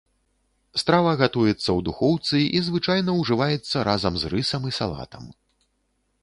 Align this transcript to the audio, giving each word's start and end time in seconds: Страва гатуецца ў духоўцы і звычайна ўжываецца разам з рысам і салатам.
Страва 0.81 1.11
гатуецца 1.19 1.53
ў 1.73 1.79
духоўцы 1.89 2.41
і 2.59 2.63
звычайна 2.69 3.15
ўжываецца 3.21 3.85
разам 3.89 4.13
з 4.23 4.33
рысам 4.33 4.67
і 4.73 4.75
салатам. 4.81 5.29